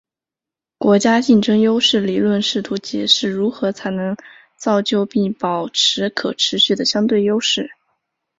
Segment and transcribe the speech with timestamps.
[0.79, 4.17] 国家竞争优势理论试图解释如何才能
[4.57, 7.69] 造就并保持可持续的相对优势。